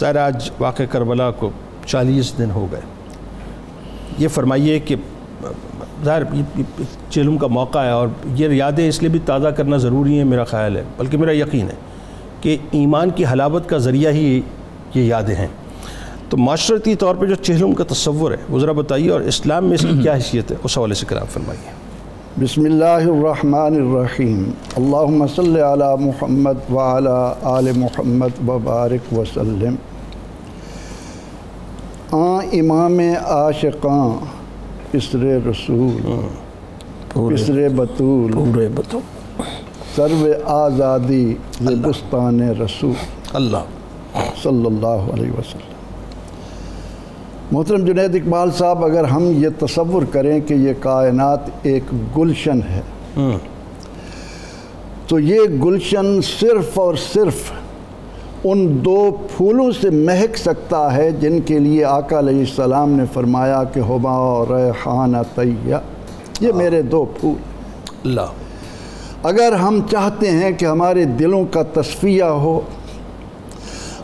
ظاہر 0.00 0.16
آج 0.16 0.50
واقع 0.60 0.82
کربلا 0.90 1.30
کو 1.30 1.50
چالیس 1.86 2.38
دن 2.38 2.50
ہو 2.50 2.66
گئے۔ 2.72 2.80
یہ 4.18 4.28
فرمائیے 4.28 4.78
کہ 4.78 4.96
ظاہر 6.04 6.22
چیلم 7.10 7.38
کا 7.38 7.46
موقع 7.46 7.78
ہے 7.78 7.90
اور 7.90 8.08
یہ 8.34 8.48
یادیں 8.48 8.88
اس 8.88 9.00
لیے 9.02 9.08
بھی 9.08 9.20
تازہ 9.26 9.48
کرنا 9.48 9.76
ضروری 9.76 10.16
ہیں 10.18 10.24
میرا 10.24 10.44
خیال 10.44 10.76
ہے، 10.76 10.82
بلکہ 10.96 11.18
میرا 11.18 11.32
یقین 11.32 11.68
ہے 11.68 11.74
کہ 12.40 12.56
ایمان 12.70 13.10
کی 13.10 13.24
حلاوت 13.32 13.68
کا 13.68 13.78
ذریعہ 13.78 14.12
ہی 14.12 14.40
یہ 14.94 15.02
یادیں 15.02 15.34
ہیں۔ 15.34 15.46
تو 16.30 16.36
معاشرتی 16.36 16.94
طور 16.94 17.14
پہ 17.14 17.26
جو 17.26 17.34
چہلم 17.34 17.72
کا 17.72 17.84
تصور 17.88 18.32
ہے، 18.32 18.36
وہ 18.48 18.58
ذرا 18.58 18.72
بتائیے 18.72 19.10
اور 19.10 19.20
اسلام 19.20 19.64
میں 19.64 19.74
اس 19.74 19.80
کی 19.80 19.98
کیا 20.02 20.14
حیثیت 20.14 20.50
ہے؟ 20.50 20.56
اس 20.64 20.78
حوالے 20.78 20.94
سے 20.94 21.06
کرام 21.06 21.26
فرمائیے۔ 21.26 21.77
بسم 22.40 22.60
اللہ 22.64 22.84
الرحمن 22.84 23.74
الرحیم۔ 23.76 24.50
اللہم 24.76 25.26
صلی 25.26 25.60
علی 25.60 26.04
محمد 26.04 26.72
وعلی 26.72 27.32
آل 27.42 27.68
محمد 27.76 28.48
وبارک 28.48 29.12
وسلم۔ 29.12 29.74
آن 32.12 32.44
امام 32.52 33.00
عاشقاں 33.26 34.24
پسر 34.90 35.18
رسول 35.18 36.00
پسر 37.12 37.68
بطول 37.68 38.32
پورے 38.32 38.68
سرو 39.96 40.32
آزادی 40.44 41.34
زبستان 41.60 42.40
رسول۔ 42.40 42.94
اللہ۔ 43.32 43.64
صلی 44.42 44.66
اللہ 44.66 45.12
علیہ 45.12 45.30
وسلم۔ 45.30 45.67
محترم 47.52 47.84
جنید 47.84 48.14
اقبال 48.14 48.50
صاحب 48.50 48.84
اگر 48.84 49.04
ہم 49.04 49.24
یہ 49.30 49.48
تصور 49.58 50.02
کریں 50.12 50.40
کہ 50.40 50.54
یہ 50.54 50.72
کائنات 50.80 51.40
ایک 51.62 51.82
گلشن 52.16 52.60
ہے 52.70 52.80
تو 55.08 55.18
یہ 55.18 55.40
گلشن 55.64 56.20
صرف 56.22 56.78
اور 56.78 56.94
صرف 56.94 57.52
ان 58.44 58.84
دو 58.84 59.10
پھولوں 59.36 59.70
سے 59.80 59.90
مہک 59.90 60.36
سکتا 60.36 60.96
ہے 60.96 61.10
جن 61.10 61.40
کے 61.40 61.58
لیے 61.58 61.84
آقا 61.84 62.18
علیہ 62.18 62.38
السلام 62.38 62.90
نے 62.90 63.04
فرمایا 63.12 63.64
کہ 63.64 63.80
ہما 63.80 64.44
ریحان 64.50 65.14
طیہ۔ 65.34 65.76
یہ 66.40 66.52
میرے 66.52 66.82
دو 66.82 67.04
پھول۔ 67.04 67.34
اللہ۔ 68.04 68.30
اگر 69.22 69.52
ہم 69.52 69.80
چاہتے 69.90 70.30
ہیں 70.30 70.52
کہ 70.52 70.64
ہمارے 70.64 71.04
دلوں 71.04 71.44
کا 71.50 71.62
تصفیہ 71.62 72.24
ہو 72.24 72.60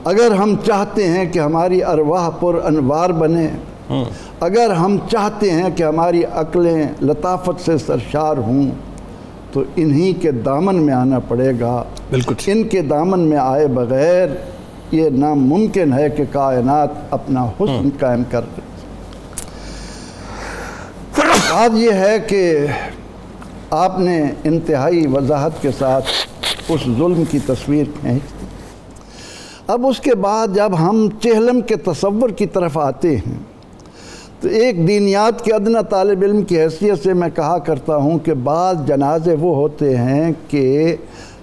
اگر 0.05 0.31
ہم 0.31 0.55
چاہتے 0.67 1.07
ہیں 1.09 1.33
کہ 1.33 1.39
ہماری 1.39 1.85
ارواح 1.85 2.29
پر 2.29 2.55
انوار 2.65 3.11
بنے 3.11 3.49
اگر 4.41 4.71
ہم 4.71 4.97
چاہتے 5.11 5.51
ہیں 5.51 5.71
کہ 5.77 5.83
ہماری 5.83 6.25
عقلیں 6.25 6.85
لطافت 7.03 7.65
سے 7.65 7.79
سرشار 7.79 8.37
ہوں 8.37 8.71
تو 9.53 9.63
انہی 9.77 10.13
کے 10.13 10.31
دامن 10.31 10.75
میں 10.75 10.95
آنا 10.95 11.19
پڑے 11.19 11.53
گا۔ 11.61 11.85
بالکل۔ 12.11 12.35
ان 12.47 12.69
کے 12.69 12.83
دامن 12.83 13.21
میں 13.21 13.39
آئے 13.39 13.67
بغیر 13.67 14.29
یہ 14.91 15.09
ناممکن 15.09 15.93
ہے 15.93 16.11
کہ 16.11 16.25
کائنات 16.33 16.89
اپنا 17.11 17.45
حسن 17.45 17.89
قائم 18.01 18.23
کر 18.31 18.41
بات 21.19 21.71
یہ 21.73 21.93
ہے 21.93 22.19
کہ 22.19 22.67
آپ 23.71 23.99
نے 23.99 24.23
انتہائی 24.45 25.07
وضاحت 25.07 25.63
کے 25.63 25.71
ساتھ 25.79 26.05
اس 26.69 26.81
ظلم 26.85 27.23
کی 27.31 27.39
تصویر 27.47 27.85
کھینچ 28.01 28.23
دی۔ 28.41 28.44
اب 29.67 29.87
اس 29.87 30.01
کے 30.01 30.15
بعد 30.15 30.49
جب 30.55 30.73
ہم 30.81 31.09
چہلم 31.21 31.61
کے 31.61 31.77
تصور 31.77 32.29
کی 32.29 32.47
طرف 32.47 32.79
آتے 32.79 33.17
ہیں 33.17 33.35
تو 34.41 34.49
ایک 34.49 34.89
دینیات 34.89 35.45
کے 35.45 35.53
ادنا 35.53 35.81
طالب 35.81 36.23
علم 36.23 36.43
کی 36.43 36.61
حیثیت 36.61 37.03
سے 37.03 37.13
میں 37.13 37.29
کہا 37.35 37.59
کرتا 37.59 37.97
ہوں 37.97 38.19
کہ 38.19 38.35
بعض 38.35 38.77
جنازے 38.87 39.37
وہ 39.41 39.57
ہوتے 39.57 39.97
ہیں 39.97 40.33
کہ 40.49 40.97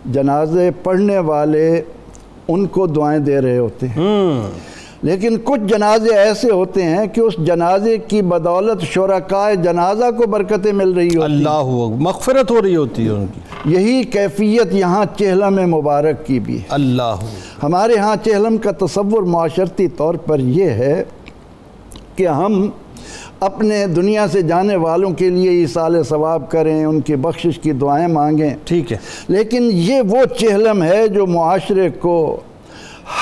جنازے 0.06 0.72
پڑھنے 0.84 1.18
والے 1.18 1.82
ان 2.48 2.66
کو 2.66 2.88
دعائیں 2.88 3.20
دے 3.20 3.42
رہے 3.42 3.58
ہوتے 3.58 3.88
ہیں۔ 3.88 4.42
لیکن 5.02 5.38
کچھ 5.44 5.62
جنازے 5.62 6.16
ایسے 6.16 6.52
ہوتے 6.52 6.84
ہیں 6.84 7.08
کہ 7.08 7.22
اس 7.22 7.34
جنازے 7.38 7.98
کی 7.98 8.22
بدولت 8.22 8.82
شرکائے 8.82 9.56
جنازہ 9.56 10.06
کو 10.18 10.28
برکتیں 10.28 10.74
مل 10.74 10.92
رہی 10.92 11.08
ہوتی 11.08 11.24
اللہ 11.24 11.64
مغفرت 12.00 12.52
ہو 12.52 12.62
رہی 12.62 12.76
ہوتی 12.76 13.06
ہے 13.06 13.10
ان 13.10 13.26
کی۔ 13.28 13.40
یہی 13.66 14.04
کیفیت 14.04 14.74
یہاں 14.74 15.06
چہلم 15.18 15.76
مبارک 15.76 16.26
کی 16.26 16.40
بھی 16.40 16.58
ہے۔ 16.58 16.64
اللہ 16.70 17.16
ہمارے 17.64 17.98
ہاں 17.98 18.16
چہلم 18.26 18.58
کا 18.58 18.72
تصور 18.72 19.24
معاشرتی 19.24 19.88
طور 19.88 20.16
پر 20.16 20.40
یہ 20.40 20.64
ہے 20.64 21.04
کہ 22.16 22.28
ہم 22.28 22.70
اپنے 23.40 23.88
دنیا 23.88 24.28
سے 24.28 24.42
جانے 24.42 24.76
والوں 24.76 25.12
کے 25.12 25.30
لیے 25.30 25.50
ایصال 25.50 26.04
ثواب 26.04 26.52
کریں 26.52 26.86
ان 26.86 27.02
کی 27.02 27.16
بخشش 27.16 27.60
کی 27.60 27.72
دعائیں 27.72 28.08
مانگیں۔ 28.08 28.50
ٹھیک 28.64 28.92
ہے۔ 28.92 28.98
لیکن 29.28 29.70
یہ 29.74 30.02
وہ 30.02 30.36
چہلم 30.40 30.84
ہے 30.84 31.08
جو 31.08 31.28
معاشرے 31.28 31.90
کو 31.90 32.40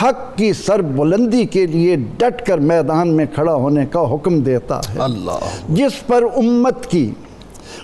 حق 0.01 0.38
کی 0.38 0.53
سر 0.53 0.81
بلندی 0.81 1.45
کے 1.45 1.66
لیے 1.66 1.95
ڈٹ 2.17 2.45
کر 2.45 2.57
میدان 2.57 3.07
میں 3.07 3.25
کھڑا 3.35 3.53
ہونے 3.53 3.85
کا 3.85 4.13
حکم 4.13 4.39
دیتا 4.39 4.79
ہے۔ 4.79 5.00
اللہ۔ 5.00 5.39
جس 5.69 6.07
پر 6.07 6.23
امت 6.35 6.85
کی 6.85 7.11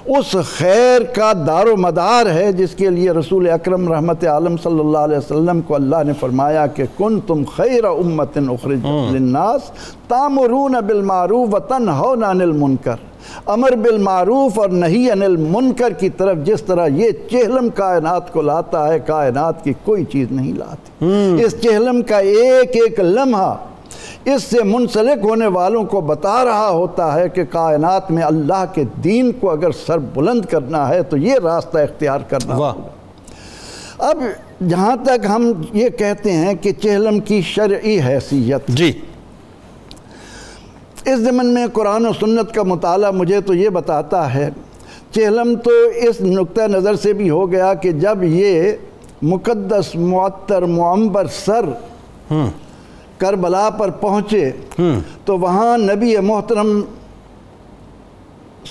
اس 0.05 0.35
خیر 0.57 1.03
کا 1.03 1.31
دار 1.47 1.67
و 1.67 1.75
مدار 1.77 2.25
ہے 2.25 2.51
جس 2.51 2.75
کے 2.75 2.89
لیے 2.89 3.11
رسول 3.11 3.49
اکرم 3.49 3.93
رحمت 3.93 4.23
عالم 4.23 4.57
صلی 4.57 4.79
اللہ 4.79 4.97
علیہ 4.97 5.17
وسلم 5.17 5.61
کو 5.61 5.75
اللہ 5.75 6.03
نے 6.05 6.13
فرمایا 6.19 6.67
کہ 6.67 6.83
کن 6.97 7.19
تم 7.27 7.43
خیر 7.55 7.83
امت 7.83 8.37
اخرج 8.37 8.85
للناس 8.85 9.71
تامرون 10.07 10.75
بالمعروف 10.87 11.55
و 11.55 11.59
تنہون 11.59 12.23
عن 12.23 12.41
المنکر۔ 12.41 12.95
امر 13.45 13.75
بالمعروف 13.75 14.59
اور 14.59 14.69
نہیں 14.69 15.11
عن 15.11 15.23
المنکر 15.23 15.93
کی 15.93 16.09
طرف 16.09 16.37
جس 16.43 16.63
طرح 16.63 16.87
یہ 16.87 17.11
چہلم 17.31 17.69
کائنات 17.75 18.33
کو 18.33 18.41
لاتا 18.41 18.87
ہے 18.87 18.99
کائنات 18.99 19.63
کی 19.63 19.73
کوئی 19.83 20.03
چیز 20.03 20.31
نہیں 20.31 20.53
لاتی۔ 20.53 21.43
اس 21.43 21.55
چہلم 21.61 22.01
کا 22.01 22.17
ایک 22.17 22.75
ایک 22.75 22.99
لمحہ 22.99 23.53
اس 24.25 24.43
سے 24.43 24.63
منسلک 24.63 25.23
ہونے 25.23 25.47
والوں 25.47 25.83
کو 25.83 26.01
بتا 26.01 26.45
رہا 26.45 26.69
ہوتا 26.69 27.13
ہے 27.13 27.29
کہ 27.29 27.43
کائنات 27.45 28.11
میں 28.11 28.23
اللہ 28.23 28.65
کے 28.73 28.83
دین 29.03 29.31
کو 29.31 29.51
اگر 29.51 29.71
سر 29.71 29.97
بلند 29.97 30.45
کرنا 30.45 30.89
ہے 30.89 31.03
تو 31.03 31.17
یہ 31.17 31.33
راستہ 31.43 31.77
اختیار 31.77 32.19
کرنا 32.19 32.55
ہوگا۔ 32.55 32.73
اب 33.97 34.17
جہاں 34.69 34.95
تک 35.03 35.25
ہم 35.29 35.51
یہ 35.73 35.89
کہتے 35.89 36.31
ہیں 36.31 36.53
کہ 36.53 36.71
چہلم 36.71 37.19
کی 37.19 37.41
شرعی 37.41 37.99
حیثیت۔ 37.99 38.61
جی۔ 38.67 38.91
اس 41.05 41.19
زمن 41.19 41.53
میں 41.53 41.65
قرآن 41.73 42.05
و 42.05 42.11
سنت 42.19 42.53
کا 42.53 42.63
مطالعہ 42.63 43.11
مجھے 43.11 43.41
تو 43.41 43.53
یہ 43.53 43.69
بتاتا 43.69 44.33
ہے 44.33 44.49
چہلم 45.11 45.55
تو 45.63 45.71
اس 45.95 46.21
نقطہ 46.21 46.61
نظر 46.61 46.95
سے 46.95 47.13
بھی 47.13 47.29
ہو 47.29 47.51
گیا 47.51 47.73
کہ 47.73 47.91
جب 47.91 48.23
یہ 48.23 48.71
مقدس 49.21 49.95
معطر 49.95 50.61
معمبر 50.61 51.25
سر 51.45 51.65
کربلا 53.17 53.69
پر 53.69 53.89
پہنچے 53.89 54.51
تو 55.25 55.37
وہاں 55.39 55.77
نبی 55.77 56.17
محترم 56.17 56.81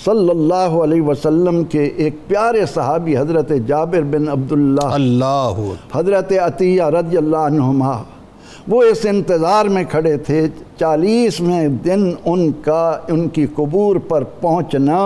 صلی 0.05 0.29
اللہ 0.29 0.73
علیہ 0.83 1.01
وسلم 1.01 1.63
کے 1.63 1.83
ایک 1.83 2.15
پیارے 2.27 2.65
صحابی 2.65 3.17
حضرت 3.17 3.51
جابر 3.67 4.01
بن 4.01 4.27
عبداللہ 4.29 4.85
اللہ۔ 4.85 5.61
حضرت 5.95 6.33
عطیہ 6.41 6.83
رضی 6.83 7.17
اللہ 7.17 7.37
عنہما 7.37 8.03
وہ 8.67 8.83
اس 8.83 9.05
انتظار 9.09 9.65
میں 9.65 9.83
کھڑے 9.83 10.17
تھے 10.17 10.47
چالیسویں 10.79 11.67
دن 11.85 12.11
ان 12.25 12.51
کا 12.51 12.97
ان 13.07 13.27
کی 13.29 13.45
قبور 13.55 13.95
پر 13.95 14.23
پہنچنا 14.23 14.99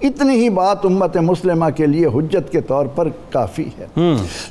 اتنی 0.00 0.34
ہی 0.34 0.48
بات 0.50 0.84
امت 0.84 1.16
مسلمہ 1.16 1.64
کے 1.76 1.86
لیے 1.86 2.06
حجت 2.06 2.52
کے 2.52 2.60
طور 2.60 2.86
پر 2.86 3.08
کافی 3.30 3.68
ہے۔ 3.78 3.86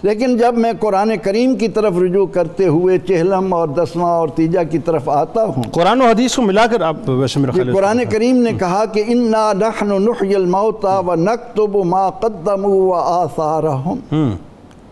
لیکن 0.03 0.37
جب 0.37 0.57
میں 0.57 0.71
قرآن 0.79 1.11
کریم 1.23 1.55
کی 1.55 1.67
طرف 1.67 1.93
رجوع 1.97 2.25
کرتے 2.25 2.67
ہوئے 2.67 2.97
چہلم 2.97 3.53
اور 3.53 3.67
دسواں 3.67 4.11
اور 4.11 4.27
تیجہ 4.27 4.59
کی 4.71 4.79
طرف 4.79 5.09
آتا 5.09 5.43
ہوں 5.45 5.63
قرآن 5.71 6.01
و 6.01 6.05
حدیث 6.05 6.35
کو 6.35 6.41
ملا 6.41 6.65
کر 6.71 6.81
آپ 6.81 7.09
ویسے 7.09 7.39
میرا 7.39 7.51
قرآن 7.73 8.01
کریم 8.09 8.37
نے 8.37 8.51
کہا 8.59 8.85
کہ 8.85 9.03
انا 9.07 9.53
نحن 9.53 10.01
نحی 10.01 10.35
الموتا 10.35 10.99
و 10.99 11.15
نکتب 11.15 11.75
ما 11.85 12.09
قدموا 12.09 12.69
و 12.69 12.93
آثارہم 12.93 13.99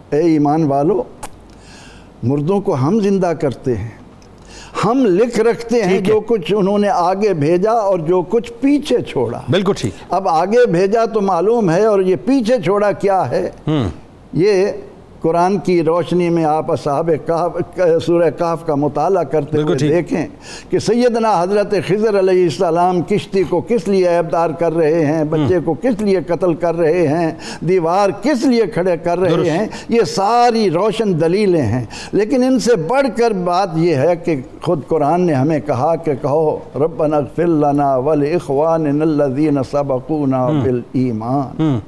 اے 0.09 0.20
ایمان 0.20 0.64
والو 0.64 1.03
مردوں 2.24 2.62
کو 2.62 2.75
ہم 2.75 3.00
زندہ 3.00 3.34
کرتے 3.41 3.75
ہیں۔ 3.75 4.03
ہم 4.85 5.05
لکھ 5.05 5.40
رکھتے 5.40 5.84
ہیں 5.84 5.99
جو 5.99 6.19
کچھ 6.19 6.53
انہوں 6.58 6.79
نے 6.79 6.90
آگے 6.90 7.34
بھیجا 7.34 7.72
اور 7.72 7.99
جو 7.99 8.22
کچھ 8.22 8.52
پیچھے 8.59 9.02
چھوڑا۔ 9.02 9.40
بالکل 9.49 9.73
ٹھیک۔ 9.73 9.93
اب 10.09 10.28
آگے 10.28 10.66
بھیجا 10.66 11.05
تو 11.05 11.22
معلوم 11.22 11.69
ہے 11.69 11.85
اور 11.85 11.99
یہ 11.99 12.16
پیچھے 12.25 12.61
چھوڑا 12.66 12.91
کیا 12.91 13.31
ہے؟ 13.31 13.49
یہ 14.34 14.66
قرآن 15.23 15.58
کی 15.58 15.84
روشنی 15.84 16.29
میں 16.29 16.43
آپ 16.43 16.72
اصحاب 16.72 17.09
کہف 17.25 18.03
سورہ 18.05 18.29
کہف 18.40 18.66
کا 18.66 18.75
مطالعہ 18.75 19.23
کرتے 19.23 19.58
ہوئے۔ 19.58 19.78
دیکھیں 19.90 20.25
کہ 20.70 20.79
سیدنا 20.79 21.41
حضرت 21.41 21.73
خضر 21.87 22.20
علیہ 22.20 22.43
السلام 22.43 23.02
کشتی 23.02 23.43
کو 23.43 23.61
کس 23.61 23.87
لیے 23.87 24.08
عیبدار 24.08 24.49
کر 24.49 24.73
رہے 24.73 25.05
ہیں؟ 25.05 25.23
بچے 25.23 25.59
کو 25.66 25.73
کس 25.73 26.02
لیے 26.02 26.20
قتل 26.28 26.53
کر 26.53 26.75
رہے 26.75 27.08
ہیں؟ 27.08 27.31
دیوار 27.59 28.09
کس 28.23 28.46
لیے 28.46 28.64
کھڑے 28.73 28.97
کر 29.03 29.20
رہے۔ 29.20 29.29
ہیں؟ 29.49 29.67
یہ 29.90 30.02
ساری 30.02 30.72
روشن 30.72 31.22
دلیلیں 31.22 31.61
ہیں۔ 31.61 31.85
لیکن 32.11 32.43
ان 32.43 32.59
سے 32.59 32.75
بڑھ 32.75 33.08
کر 33.17 33.31
بات 33.31 33.70
یہ 33.75 33.96
ہے 33.96 34.16
کہ 34.16 34.35
خود 34.61 34.81
قرآن 34.87 35.22
نے 35.22 35.34
ہمیں 35.34 35.59
کہا 35.59 35.96
کہ 35.96 36.14
کہو 36.22 36.59
ربنا 36.75 37.17
اغفر 37.17 37.47
لنا 37.47 37.96
ولاخواننا 37.96 39.03
الذین 39.03 39.58
سبقونا 39.72 40.47
بالایمان۔ 40.64 41.79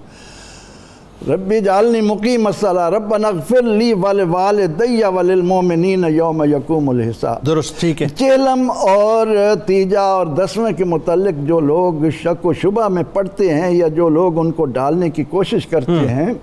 ربی 1.28 1.60
جعلنی 1.62 2.02
مقیم 2.02 2.44
مسئلہ 2.44 2.90
رب 2.90 3.18
نغفر 3.18 3.62
لی 3.62 3.94
ول 3.94 4.22
والدی 4.30 5.04
وللمومنین 5.16 6.04
یوم 6.08 6.44
یقوم 6.44 6.90
الحساب۔ 6.90 7.46
درست 7.46 7.80
ٹھیک 7.80 8.02
ہے۔ 8.02 8.08
چیلم 8.08 8.72
اور 8.72 9.28
تیجا 9.66 10.02
اور 10.02 10.26
دسویں 10.26 10.72
کے 10.72 10.84
متعلق 10.84 11.48
جو 11.48 11.60
لوگ 11.60 12.10
شک 12.10 12.46
و 12.46 12.54
شبہ 12.54 12.88
میں 12.88 13.04
پڑھتے 13.14 13.54
ہیں 13.54 13.72
یا 13.72 13.88
جو 13.88 14.10
لوگ 14.10 14.40
ان 14.40 14.52
کو 14.52 14.66
ڈالنے 14.66 15.10
کی 15.10 15.24
کوشش 15.24 15.68
کرتے 15.68 16.08
ہیں 16.08 16.34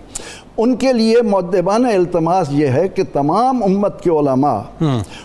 ان 0.57 0.77
کے 0.77 0.93
لیے 0.93 1.23
معدبانہ 1.23 1.89
التماس 1.89 2.47
یہ 2.51 2.67
ہے 2.67 2.89
کہ 2.89 3.03
تمام 3.13 3.63
امت 3.63 4.03
کے 4.03 4.11
علماء 4.11 4.61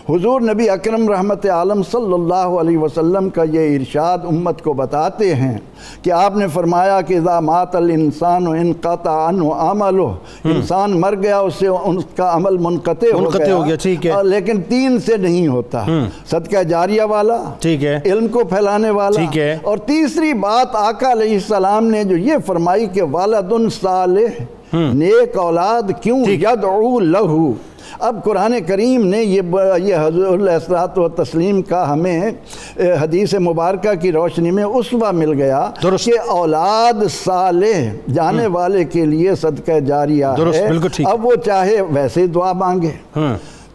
حضور 0.10 0.42
نبی 0.42 0.70
اکرم 0.70 1.10
رحمت 1.10 1.46
عالم 1.46 1.84
صلی 1.84 2.14
اللہ 2.14 2.34
علیہ 2.34 2.78
وسلم 2.78 3.30
کا 3.30 3.44
یہ 3.44 3.76
ارشاد 3.76 4.18
امت 4.28 4.62
کو 4.62 4.74
بتاتے 4.74 5.36
ہیں 5.36 5.58
کہ 6.02 6.12
آپ 6.12 6.38
نے 6.38 6.48
فرمایا 6.48 7.02
کہ 7.02 7.14
اذا 7.14 7.40
مات 7.40 7.76
الانسان 7.76 8.48
و 8.48 8.52
انقطع 8.52 9.30
عنہ 9.30 9.44
عملہ 9.44 10.02
انسان 10.44 11.02
مر 11.02 11.16
گیا 11.16 11.40
اس 11.40 11.54
سے 11.54 11.68
ان 11.68 11.98
کا 12.16 12.34
عمل 12.34 12.58
منقطع 12.58 13.08
ہو 13.14 13.20
منقطع 13.20 13.52
ہو 13.52 13.66
گیا، 13.66 13.76
ٹھیک 13.76 14.06
ہے۔ 14.06 14.12
لیکن 14.24 14.62
تین 14.62 15.00
سے 15.00 15.18
نہیں 15.18 15.48
ہوتا۔ 15.48 15.84
صدقہ 16.30 16.64
جاریہ 16.64 17.02
والا 17.02 17.44
ٹھیک 17.60 17.86
ہے۔ 17.86 18.00
علم 18.06 18.28
کو 18.28 18.44
پھیلانے 18.44 18.90
والا۔ 18.90 19.18
ٹھیک 19.18 19.38
ہے۔ 19.38 19.58
اور 19.64 19.78
تیسری 19.78 20.34
بات 20.34 20.68
آقا 20.74 21.12
علیہ 21.12 21.34
السلام 21.34 21.86
نے 21.86 22.04
جو 22.04 22.18
یہ 22.18 22.34
فرمائی 22.46 22.86
کہ 22.86 23.02
والد 23.02 23.54
صالح 23.82 24.44
نیک 24.74 25.38
اولاد 25.38 25.92
کیوں 26.02 26.26
یدعو 26.28 27.00
لہو؟ 27.00 27.54
اب 28.00 28.24
قرآن 28.24 28.54
کریم 28.68 29.08
نے 29.08 29.24
یہ 29.24 29.42
یہ 29.78 29.96
حضور 29.96 30.40
السلاۃ 30.40 30.98
و 30.98 31.10
تسلیم 31.10 31.62
کا 31.62 31.94
ہمیں 31.94 32.32
حدیث 32.78 33.34
مبارکہ 33.34 33.94
کی 33.94 34.12
روشنی 34.12 34.52
میں 34.52 34.64
اسوہ 34.64 35.12
مل 35.12 35.34
گیا۔ 35.34 35.72
کہ 36.06 36.20
اولاد 36.30 36.94
صالح 37.24 37.90
جانے 38.14 38.48
والے 38.48 38.84
کے 38.84 39.06
لیے 39.06 39.36
صدقہ 39.36 39.80
جاریہ 39.80 40.26
ہے۔ 40.26 40.68
اب 41.06 41.26
وہ 41.26 41.36
چاہے 41.46 41.82
ویسے 41.82 42.28
دعا 42.28 42.54
مانگے۔ 42.54 42.92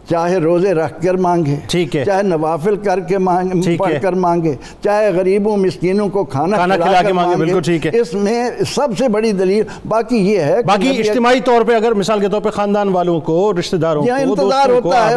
چاہے 0.09 0.37
روزے 0.37 0.73
رکھ 0.73 1.01
کر 1.03 1.17
مانگے 1.17 1.55
ٹھیک 1.67 1.95
ہے۔ 1.95 2.03
چاہے 2.05 2.23
نوافل 2.23 2.75
کر 2.75 2.99
کے 2.99 3.17
مانگ 3.17 3.61
ٹھیک 3.63 3.79
پڑھ۔ 3.79 3.93
کر 4.01 4.13
مانگے 4.13 4.53
چاہے 4.83 5.11
غریبوں 5.11 5.57
مسکینوں 5.57 6.07
کو 6.09 6.23
کھانا 6.23 6.57
کھلا 6.57 7.01
کے 7.01 7.13
مانگے، 7.13 7.35
بالکل 7.35 7.61
ٹھیک 7.61 7.85
ہے۔ 7.85 7.91
اس 7.99 8.13
میں 8.13 8.49
سب 8.75 8.97
سے 8.97 9.07
بڑی 9.09 9.31
دلیل 9.31 9.63
باقی 9.87 10.17
یہ 10.31 10.39
ہے 10.39 10.61
باقی 10.63 10.89
اجتماعی 10.89 11.39
طور 11.39 11.61
پہ 11.61 11.75
اگر 11.75 11.93
مثال 11.93 12.19
کے 12.19 12.27
طور 12.27 12.41
پہ 12.41 12.49
خاندان 12.49 12.89
والوں 12.89 13.19
کو 13.19 13.53
رشتہ 13.59 13.75
داروں 13.75 14.03
کو 14.03 14.13
انتظار 14.13 14.69
ہوتا 14.69 15.09
ہے 15.09 15.15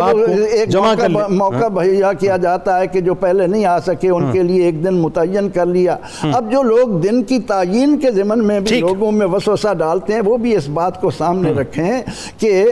ایک 0.53 0.77
موقع 0.77 1.27
موقع 1.29 1.69
بہیا 1.69 2.13
کیا 2.13 2.37
جاتا 2.37 2.79
ہے 2.81 2.87
کہ 2.87 3.01
جو 3.01 3.15
پہلے 3.15 3.47
نہیں 3.47 3.65
آ 3.65 3.79
سکے 3.81 4.11
ان 4.11 4.33
کے 4.33 4.43
لیے 4.43 4.65
ایک 4.65 4.85
دن 4.85 4.95
متعین 4.95 5.49
کر 5.49 5.67
لیا 5.67 5.97
اب 6.33 6.53
جو 6.53 6.63
لوگ 6.63 6.99
دن 7.01 7.23
کی 7.23 7.39
تعین 7.39 7.99
کے 7.99 8.11
ضمن 8.11 8.47
میں 8.47 8.61
بھی۔ 8.61 8.81
لوگوں 8.81 9.13
میں 9.13 9.27
وسوسہ 9.27 9.75
ڈالتے 9.75 10.13
ہیں 10.15 10.21
وہ 10.25 10.37
بھی 10.37 10.57
اس 10.57 10.69
بات 10.69 11.01
کو 11.01 11.11
سامنے 11.11 11.53
رکھیں 11.53 12.03
کہ 12.39 12.65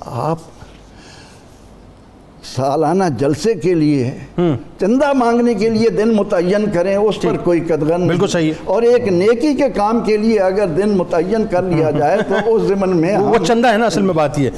آپ 0.00 0.38
سالانہ 2.58 3.04
جلسے 3.18 3.54
کے 3.54 3.74
لیے 3.74 4.10
چندہ 4.78 5.12
مانگنے 5.12 5.54
کے 5.54 5.68
لیے 5.68 5.88
دن 5.88 6.08
متعین 6.08 6.64
کریں 6.74 6.96
اس 6.96 7.20
پر 7.20 7.36
کوئی 7.36 7.60
قدغن 7.60 8.06
بالکل 8.06 8.26
صحیح۔ 8.26 8.48
ہے۔ 8.48 8.54
اور 8.64 8.82
ایک 8.82 9.08
نیکی 9.08 9.54
کے 9.54 9.68
کام 9.68 10.00
کے 10.00 10.16
لیے 10.16 10.38
اگر 10.40 10.66
دن 10.66 10.88
متعین 10.88 11.46
کر 11.50 11.62
لیا 11.62 11.90
جائے 11.90 12.18
تو 12.28 12.54
اس 12.54 12.62
ضمن 12.62 12.96
میں 12.96 13.16
وہ 13.18 13.44
چندہ 13.46 13.72
ہے 13.72 13.76
نا 13.76 13.86
اصل 13.86 14.02
میں 14.02 14.14
بات 14.14 14.38
یہ۔ 14.38 14.50